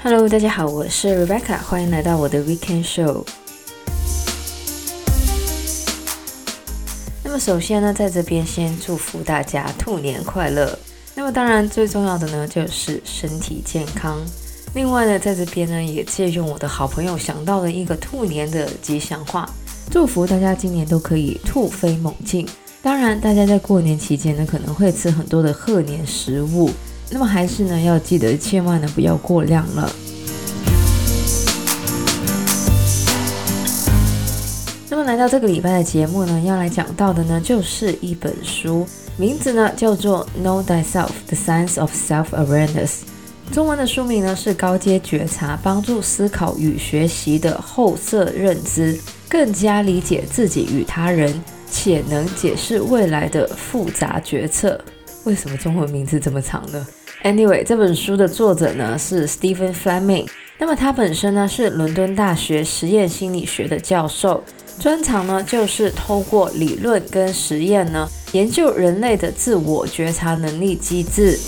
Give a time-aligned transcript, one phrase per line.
[0.00, 3.24] Hello，大家好，我是 Rebecca，欢迎来到我的 Weekend Show。
[7.24, 10.78] 那么首先呢，在这边先祝福大家兔年快乐。
[11.16, 14.24] 那么当然最重要的呢，就是身体健康。
[14.72, 19.50] 另外呢，在这边呢，也借用我的好朋友想到了一个兔年的吉祥话，
[19.90, 22.48] 祝福大家今年都可以兔飞猛进。
[22.80, 26.70] 当然，大家在过年期间呢，可能会吃很多的贺年食物。
[27.10, 29.90] 那么还是呢，要记得千万呢不要过量了。
[34.90, 38.86] 那么来到这个礼拜的节目呢，要来讲到的呢，就是一本书，
[39.16, 42.90] 名字呢叫做《Know Thyself: The Science of Self-Awareness》，
[43.54, 54.80] 中文的书名呢是《高阶觉察：帮助思考与学习的后设认知，更加理解自己与他人，且能解释未来的复杂决策》。
[55.24, 56.86] 为什么中文名字这么长呢
[57.24, 60.26] ？Anyway，这本书的作者呢是 Stephen Fleming。
[60.58, 64.42] 那么他本身呢是伦敦大学实验心理学的教授，
[64.80, 71.38] 专长呢就是透过理论跟实验呢研究人类的自我觉察能力机制。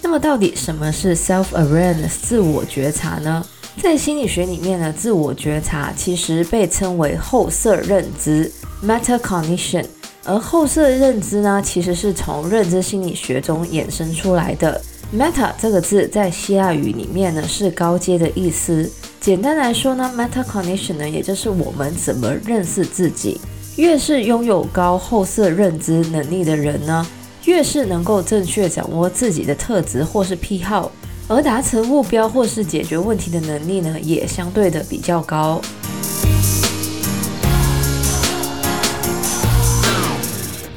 [0.00, 3.44] 那么到底什么是 self-awareness 自我觉察呢？
[3.82, 8.52] 在心理学里面呢，自我觉察其实被称为后设认知
[8.84, 9.84] （metacognition）。
[10.24, 14.80] 而后设认知呢，其实是从认知心理学中衍生出来的。
[15.14, 18.90] Meta 这个字在希腊语里面呢是高阶的意思。
[19.20, 23.40] 简单来说呢，Metacognition 呢也就是我们怎么认识自己。
[23.76, 27.06] 越是拥有高后设认知能力的人呢，
[27.44, 30.90] 越是能够正确掌握自己的特质或是癖好，
[31.28, 35.60] 而达成目标或是解决问题的能力呢，也相对的比较高。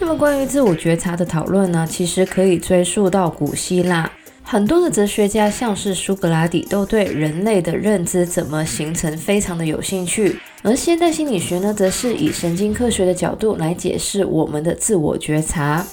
[0.07, 4.09] 那么关于自我觉察的讨论呢，其实可以追溯到古希腊，
[4.41, 10.40] 很多的哲学家，像是苏格拉底，都对人类的认知怎么形成非常的有兴趣。
[10.63, 15.85] 而现代心理学呢，则是以神经科学的角度来解释我们的自我觉察。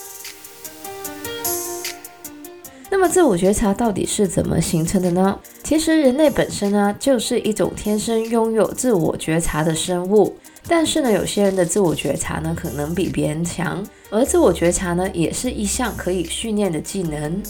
[2.89, 5.37] 那么，自我觉察到底是怎么形成的呢？
[5.65, 10.37] 其实，人类本身呢，就是一种天生拥有自我觉察的生物。
[10.67, 17.43] 但是呢，有些人的自我觉察呢，可能比别人强，而自我觉察呢，也是一项可以训练的技能。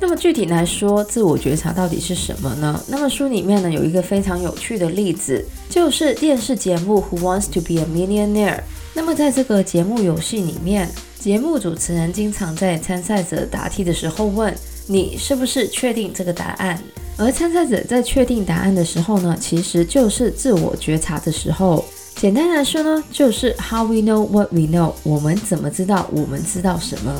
[0.00, 2.82] 那么具体来说，自我觉察到底是什么呢？
[2.88, 8.56] 那么书里面呢，有一个非常有趣的例子，就是电视节目《Who Wants to Be a Millionaire》。
[8.94, 10.88] 那么在这个节目游戏里面，
[11.18, 14.54] 节目主持人经常在参赛者答题的时候问
[14.88, 16.80] ：“你是不是确定这个答案？”
[17.18, 21.82] 而参赛者在确定答案的时候呢，其实就是自我觉察的时候。
[22.14, 27.12] 简单来说呢，就是 How we know what we know，我们怎么知道我们知道什么？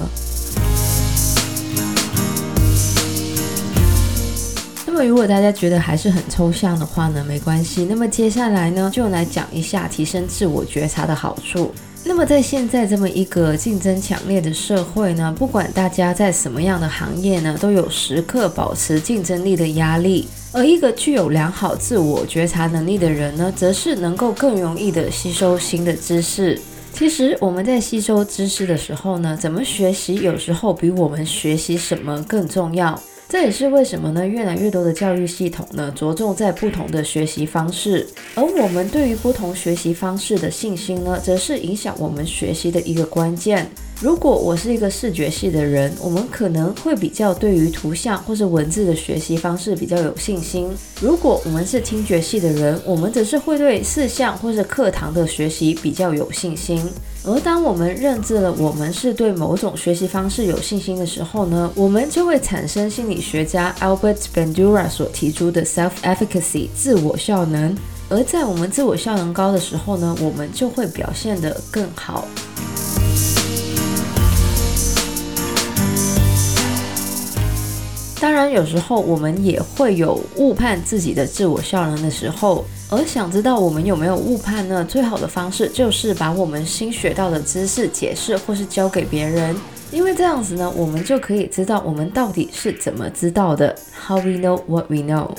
[4.86, 7.86] 那么如果大家觉得还是很抽象的话呢，没关系。
[7.88, 11.72] 那么接下来呢，就来讲一下提升自我觉察的好处。
[12.08, 20.28] 那么在现在这么一个竞争强烈的社会呢，不管大家在什么样的行业呢，都有时刻保持竞争力的压力。
[20.52, 26.58] 而一个具有良好自我觉察能力的人呢，则是能够更容易的吸收新的知识。
[26.92, 32.98] 其实我们在吸收知识的时候呢，怎么学习有时候比我们学习什么更重要。
[33.28, 34.26] 这也是为什么呢？
[34.26, 38.06] 越来越多的教育系统呢，着重在不同的学习方式，
[38.36, 43.68] 而我们对于不同学习方式的信心呢，则是影响我们学习的一个关键。
[43.98, 50.68] 如果我是一个视觉系的人，我们可能会比较对于图像或是文字的学习方式比较有信心；
[51.00, 56.86] 如果我们是听觉系的人，我们则是会对视像或是课堂的学习比较有信心。
[57.24, 67.74] 而当我们认知了我们是对某种学习方式有信心的时候呢，我们就会产生心理学家 Albert Bandura 所提出的 self-efficacy 自我效能。
[68.10, 72.28] 而在我们自我效能高的时候呢，我们就会表现得更好。
[78.50, 82.64] 有时候我们也会有误判自己的自我效能的时候。
[82.88, 84.84] 而想知道我们有没有误判呢？
[84.84, 89.56] 最好的方式就是把我们新学到的知识解释或是教给别人，
[89.90, 93.74] 因为这样子呢，我们就可以知道我们到底是怎么知道的。
[94.06, 95.30] How we know what we know。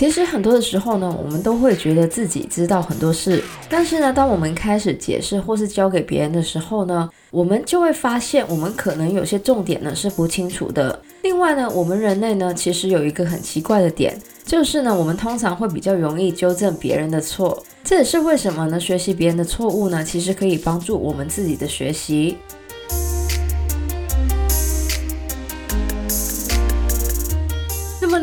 [0.00, 10.98] 其实很多的时候呢，我们都会觉得自己知道很多事，但是呢，当我们开始解释或是教给别人的时候呢，我们就会发现我们可能有些重点呢是不清楚的。
[11.20, 17.62] 另外呢，我们人类呢，其实有一个很奇怪的点，就是呢，我们通常会比较容易纠正别人的错。
[17.84, 18.80] 这也是为什么呢？
[18.80, 22.38] 学习别人的错误呢，其实可以帮助我们自己的学习。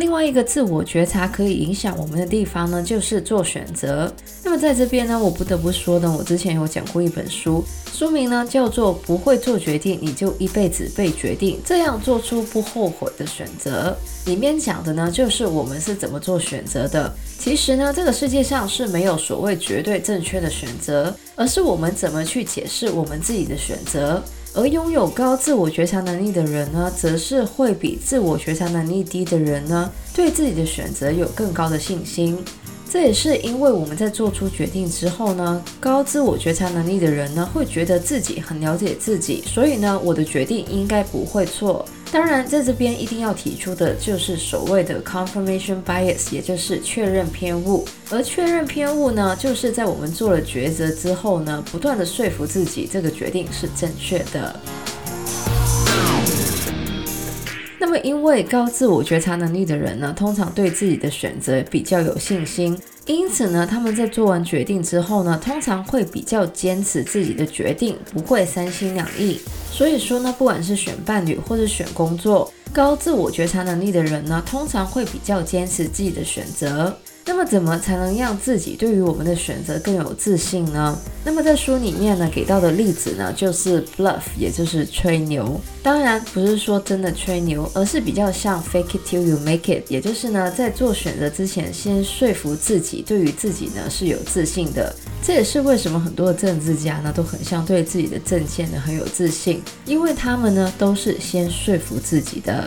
[0.08, 4.10] 另外一个自我觉察可以影响我们的地方呢，就是做选择。
[4.42, 7.62] 那么在这边呢，我不得不说呢，我之前有讲过一本书，
[7.92, 13.98] 书名呢叫做《不会做决定，你就一辈子被决定，这样做出不后悔的选择》。
[14.30, 17.14] 里面讲的呢，就是我们是怎么做选择的。
[17.38, 24.24] 其实呢，这个世界上是没有所谓绝对正确的选择，而是我们怎么去解释我们自己的选择。
[24.58, 32.44] 而拥有高自我觉察能力的人呢，则是会比自我觉察能力低的人呢，对自己的选择有更高的信心。
[32.90, 41.86] 这也是因为我们在做出决定之后呢，高自我觉察能力的人呢，会觉得自己很了解自己，所以呢，我的决定应该不会错。
[42.10, 47.86] 当然，在这边一定要提出的就是所谓的 confirmation bias，也就是确认偏误。
[48.10, 54.58] 而确认偏误呢，就是在我们做了抉择之后呢，不断的说服自己这个决定是正确的。
[57.88, 69.40] 那么，因为高自我觉察能力的人呢，通常对自己的选择比较有信心，因此呢，他们在做完决定之后呢，通常会比较坚持自己的决定，不会三心两意。
[69.72, 76.94] 所以说呢，不管是选伴侣或者选工作，高自我觉察能力的人呢，通常会比较坚持自己的选择。
[77.30, 80.98] 那么怎么才能让自己对于我们的选择更有自信呢？
[81.26, 85.60] 那么在书里面呢，给到的例子呢，就是 bluff，也就是吹牛。
[85.84, 94.96] 当然不是说真的吹牛，而是比较像 fake it till you make it，也就是呢，在做选择之前，先说服自己，对于自己呢是有自信的。
[95.22, 102.66] 这也是为什么很多的政治家呢，都很像对自己的政见呢很有自信，因为他们呢都是先说服自己的。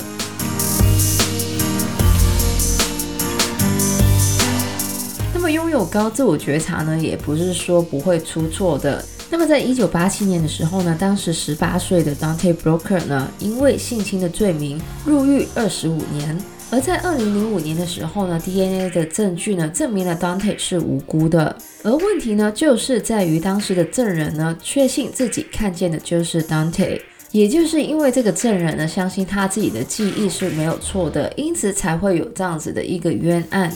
[5.51, 9.05] 拥有高自我觉察呢，也不是说不会出错的。
[9.31, 16.37] 那么，在一九八七年的时候呢，当时十八岁的 Dante Brooker 呢，因为性侵的罪名入狱二十五年。
[16.73, 21.57] 而在二零零五年的时候呢，DNA 的证据呢，证明了 Dante 是无辜的。
[21.83, 27.01] 而问题呢，就是在于当时的证人呢，确信自己看见的就是 Dante，
[27.33, 33.73] 也就是因为这个证人呢，相信他自己的记忆是没有错的，因此才会有这样子的一个冤案。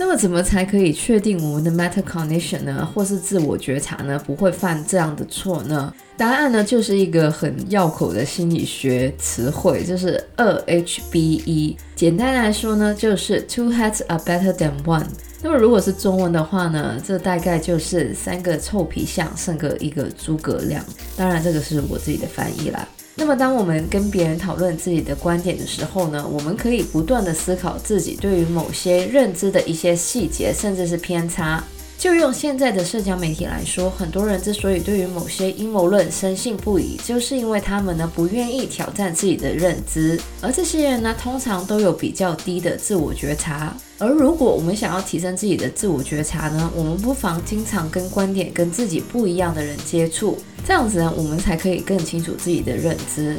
[0.00, 5.92] 那么怎么才可以确定我们的 metacognition 呢，或是自我觉察呢，不会犯这样的错呢？
[6.16, 11.76] 答案呢，就是一个很绕口的心理学词汇，就是二 HBE。
[11.96, 15.06] 简单来说呢，就是 two heads are better than one。
[15.42, 20.84] 那么如果是中文的话呢，这大概就是三个臭皮匠胜过一个诸葛亮。
[21.16, 22.86] 当然，这个是我自己的翻译啦。
[23.20, 31.62] 那么，当我们跟别人讨论自己的观点的时候呢，我们可以不断的思考自己对于某些认知的一些细节，甚至是偏差。
[31.98, 43.76] 就用现在的社交媒体来说，很多人之所以对于某些阴谋论深信不疑，就是因为他们呢不愿意挑战自己的认知，而这些人呢通常都有比较低的自我觉察。
[43.98, 53.36] 而如果我们想要提升自己的自我觉察呢，我们不妨经常跟观点跟自己不一样的人接触，这样子呢，我们才可以更清楚自己的认知。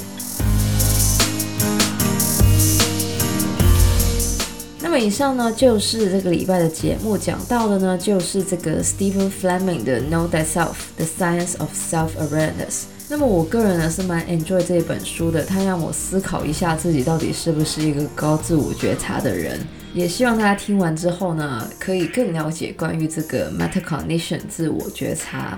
[4.99, 12.83] 以上呢，就是这个礼拜的节目讲到的呢，就是这个 Stephen Fleming 的 Know Thyself: The Science of Self-Awareness。
[13.07, 19.59] 那么我个人呢是蛮 enjoy 这本书的，它让我思考一下自己到底是不是一个高自我觉察的人。
[19.93, 25.57] 也希望大家听完之后呢，可以更了解关于这个 metacognition 自我觉察。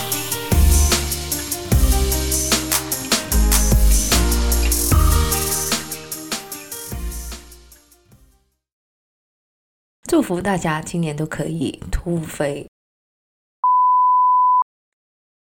[10.11, 12.67] 祝福大家今年都可以突飞。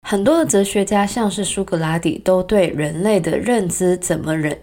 [0.02, 4.62] 很多的哲学家，像是苏格拉底，都对人类的认知怎么忍。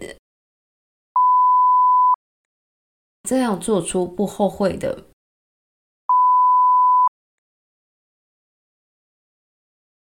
[3.27, 5.07] 这样做出不后悔的。